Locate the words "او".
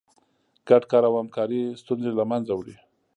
1.09-1.13